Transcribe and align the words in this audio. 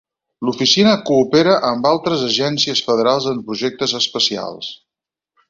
L'oficina 0.47 0.93
coopera 1.09 1.53
amb 1.67 1.85
altres 1.89 2.23
agències 2.29 2.83
federals 2.89 3.29
en 3.35 3.45
projectes 3.51 3.95
especials. 4.01 4.73